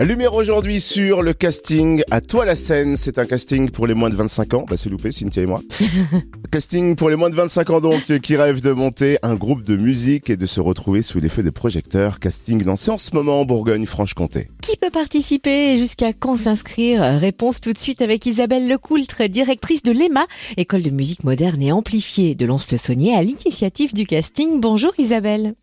[0.00, 2.96] Lumière aujourd'hui sur le casting à toi la scène.
[2.96, 4.66] C'est un casting pour les moins de 25 ans.
[4.68, 5.62] Bah c'est loupé, Cynthia et moi.
[6.50, 9.76] casting pour les moins de 25 ans donc qui rêvent de monter un groupe de
[9.76, 12.18] musique et de se retrouver sous les feux des projecteurs.
[12.18, 14.48] Casting lancé en ce moment en Bourgogne-Franche-Comté.
[14.62, 17.00] Qui peut participer et jusqu'à quand s'inscrire?
[17.20, 20.26] Réponse tout de suite avec Isabelle Lecoultre, directrice de l'EMA,
[20.56, 24.60] école de musique moderne et amplifiée de Lons-le-Saunier à l'initiative du casting.
[24.60, 25.54] Bonjour Isabelle.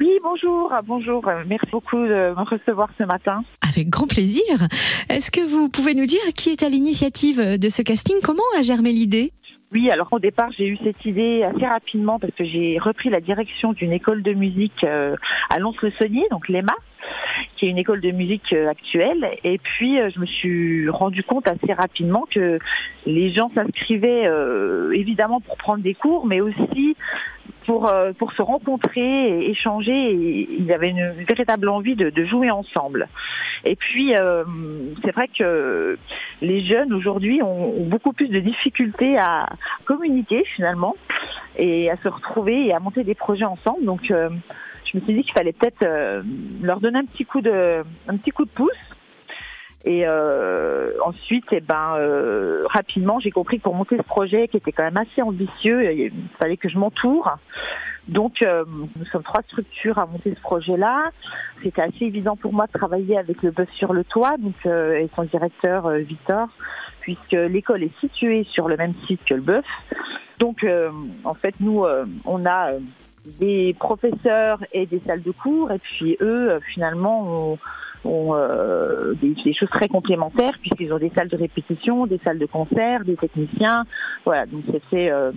[0.00, 1.28] Oui, bonjour, bonjour.
[1.46, 3.42] Merci beaucoup de me recevoir ce matin.
[3.68, 4.44] Avec grand plaisir.
[5.10, 8.16] Est-ce que vous pouvez nous dire qui est à l'initiative de ce casting?
[8.22, 9.32] Comment a germé l'idée?
[9.70, 13.20] Oui, alors au départ, j'ai eu cette idée assez rapidement parce que j'ai repris la
[13.20, 15.14] direction d'une école de musique euh,
[15.50, 16.72] à Lons-le-Saunier, donc l'EMA,
[17.56, 19.28] qui est une école de musique euh, actuelle.
[19.44, 22.58] Et puis, euh, je me suis rendu compte assez rapidement que
[23.04, 24.30] les gens s'inscrivaient
[24.94, 26.96] évidemment pour prendre des cours, mais aussi
[27.68, 29.92] pour, euh, pour se rencontrer et échanger.
[29.92, 33.08] Et il y avait une véritable envie de, de jouer ensemble.
[33.66, 34.42] Et puis, euh,
[35.04, 35.98] c'est vrai que
[36.40, 39.50] les jeunes aujourd'hui ont, ont, beaucoup plus de difficultés à
[39.84, 40.96] communiquer finalement
[41.58, 43.84] et à se retrouver et à monter des projets ensemble.
[43.84, 44.30] Donc, euh,
[44.90, 46.22] je me suis dit qu'il fallait peut-être euh,
[46.62, 48.72] leur donner un petit coup de, un petit coup de pouce
[49.84, 54.56] et euh, ensuite, eh ben, euh, rapidement, j'ai compris que pour monter ce projet, qui
[54.56, 57.36] était quand même assez ambitieux, il fallait que je m'entoure.
[58.08, 61.10] Donc, euh, nous sommes trois structures à monter ce projet-là.
[61.62, 64.98] C'était assez évident pour moi de travailler avec le Bœuf sur le toit, donc euh,
[64.98, 66.48] et son directeur euh, Victor,
[67.00, 69.66] puisque l'école est située sur le même site que le Bœuf.
[70.38, 70.64] Donc,
[71.24, 71.84] en fait, nous,
[72.24, 72.70] on a
[73.40, 77.58] des professeurs et des salles de cours, et puis eux, finalement, on
[78.04, 82.38] ont euh, des, des, choses très complémentaires puisqu'ils ont des salles de répétition, des salles
[82.38, 83.84] de concert, des techniciens.
[84.24, 85.32] Voilà, donc c'était euh,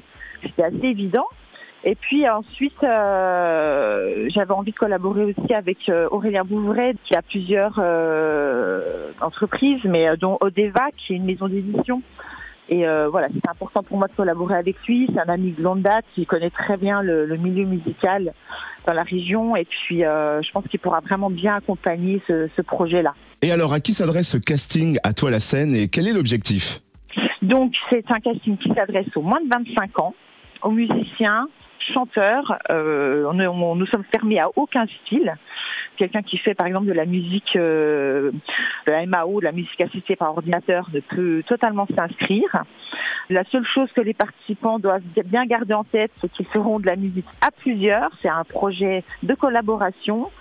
[0.57, 1.25] assez évident.
[1.83, 7.23] Et puis ensuite, euh, j'avais envie de collaborer aussi avec euh, Aurélien Bouvray, qui a
[7.23, 12.03] plusieurs euh, entreprises, mais euh, dont Odeva, qui est une maison d'édition.
[12.71, 15.07] Et euh, voilà, c'est important pour moi de collaborer avec lui.
[15.13, 18.33] C'est un ami de longue date qui connaît très bien le, le milieu musical
[18.87, 19.57] dans la région.
[19.57, 23.13] Et puis, euh, je pense qu'il pourra vraiment bien accompagner ce, ce projet-là.
[23.41, 26.79] Et alors, à qui s'adresse ce casting à toi la scène et quel est l'objectif?
[27.41, 30.15] Donc, c'est un casting qui s'adresse aux moins de 25 ans,
[30.63, 31.49] aux musiciens,
[31.93, 32.57] chanteurs.
[32.69, 35.33] Euh, on, on, nous sommes fermés à aucun style
[36.01, 38.31] quelqu'un qui fait par exemple de la musique euh,
[38.87, 42.63] de la MAO, de la musique assistée par ordinateur, ne peut totalement s'inscrire.
[43.29, 46.87] La seule chose que les participants doivent bien garder en tête, c'est qu'ils feront de
[46.87, 48.09] la musique à plusieurs.
[48.23, 50.31] C'est un projet de collaboration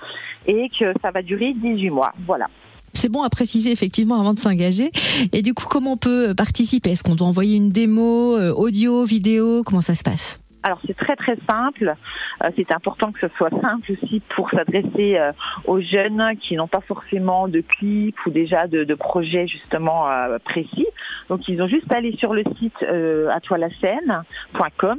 [0.46, 2.12] et que ça va durer 18 mois.
[2.26, 2.46] Voilà.
[2.94, 4.90] C'est bon à préciser effectivement avant de s'engager.
[5.32, 6.92] Et du coup, comment on peut participer?
[6.92, 9.62] Est-ce qu'on doit envoyer une démo, euh, audio, vidéo?
[9.62, 10.39] Comment ça se passe?
[10.62, 11.94] Alors c'est très très simple.
[12.44, 15.32] Euh, c'est important que ce soit simple aussi pour s'adresser euh,
[15.66, 20.38] aux jeunes qui n'ont pas forcément de clip ou déjà de, de projets justement euh,
[20.44, 20.86] précis.
[21.28, 24.98] Donc ils ont juste à aller sur le site euh, atoilacène.com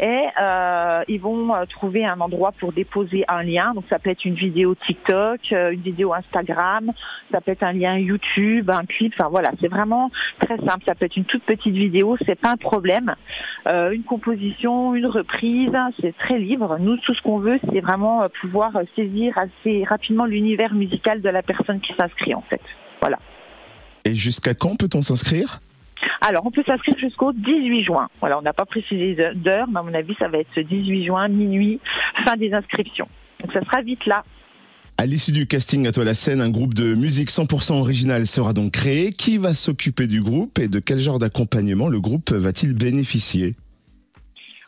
[0.00, 3.74] et euh, ils vont trouver un endroit pour déposer un lien.
[3.74, 6.92] Donc ça peut être une vidéo TikTok, une vidéo Instagram,
[7.30, 9.14] ça peut être un lien YouTube, un clip.
[9.18, 10.10] Enfin voilà, c'est vraiment
[10.40, 10.84] très simple.
[10.86, 13.14] Ça peut être une toute petite vidéo, c'est pas un problème.
[13.66, 16.76] une composition une reprise, c'est très libre.
[16.80, 21.28] Nous, tout ce qu'on veut, c'est vraiment euh, pouvoir saisir assez rapidement l'univers musical de
[21.28, 22.60] la personne qui s'inscrit, en fait.
[23.00, 23.18] Voilà.
[24.04, 25.60] Et jusqu'à quand peut-on s'inscrire?
[26.20, 28.08] Alors, on peut s'inscrire jusqu'au 18 juin.
[28.20, 31.28] Voilà, on n'a pas précisé d'heure, mais à mon avis, ça va être 18 juin,
[31.28, 31.80] minuit,
[32.24, 33.08] fin des inscriptions.
[33.40, 34.24] Donc, ça sera vite là.
[34.96, 38.52] À l'issue du casting à toi la scène, un groupe de musique 100% original sera
[38.52, 39.12] donc créé.
[39.12, 43.56] Qui va s'occuper du groupe et de quel genre d'accompagnement le groupe va-t-il bénéficier?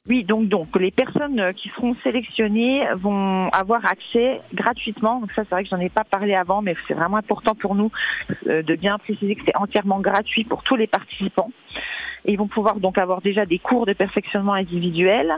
[0.08, 5.20] Oui, donc donc les personnes qui seront sélectionnées vont avoir accès gratuitement.
[5.20, 7.74] Donc ça, c'est vrai que j'en ai pas parlé avant, mais c'est vraiment important pour
[7.74, 7.90] nous
[8.46, 11.50] euh, de bien préciser que c'est entièrement gratuit pour tous les participants.
[12.24, 15.32] Ils vont pouvoir donc avoir déjà des cours de perfectionnement individuel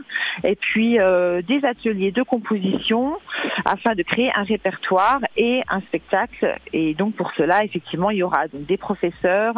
[0.44, 3.16] et puis euh, des ateliers de composition
[3.64, 6.56] afin de créer un répertoire et un spectacle.
[6.72, 9.54] Et donc pour cela, effectivement, il y aura donc des professeurs,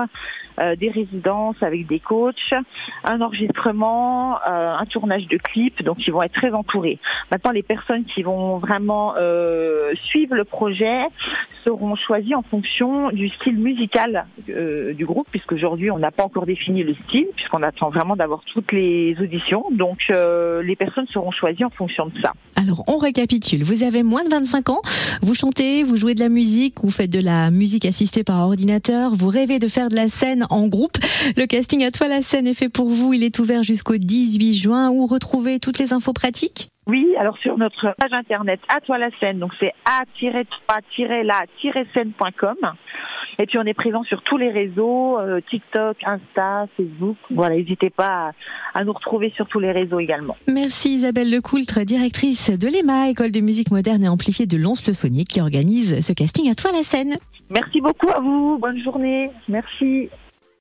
[0.60, 2.54] euh, des résidences avec des coachs,
[3.04, 5.82] un enregistrement, euh, un tournage de clips.
[5.82, 6.98] Donc ils vont être très entourés.
[7.30, 11.02] Maintenant, les personnes qui vont vraiment euh, suivre le projet
[11.64, 16.46] seront choisies en fonction du style musical euh, du groupe, puisqu'aujourd'hui on n'a pas encore
[16.46, 19.64] défini le style, puisqu'on attend vraiment d'avoir toutes les auditions.
[19.72, 22.32] Donc euh, les personnes seront choisies en fonction de ça.
[22.56, 23.62] Alors on récapitule.
[23.62, 24.80] Vous avez moins de 25 ans,
[25.22, 29.12] vous chantez, vous jouez de la musique, vous faites de la musique assistée par ordinateur,
[29.14, 30.98] vous rêvez de faire de la scène en groupe.
[31.36, 33.12] Le casting à toi la scène est fait pour vous.
[33.12, 34.90] Il est ouvert jusqu'au 18 juin.
[34.90, 36.68] Où retrouver toutes les infos pratiques?
[36.86, 42.56] Oui, alors sur notre page internet à toi la scène, donc c'est a-toi-la-scène.com.
[43.38, 47.16] Et puis on est présent sur tous les réseaux, euh, TikTok, Insta, Facebook.
[47.30, 48.32] Voilà, n'hésitez pas
[48.74, 50.36] à, nous retrouver sur tous les réseaux également.
[50.48, 55.40] Merci Isabelle Lecoultre, directrice de l'EMA, école de musique moderne et amplifiée de Lons-le-Saunier, qui
[55.40, 57.16] organise ce casting à toi la scène.
[57.50, 60.08] Merci beaucoup à vous, bonne journée, merci.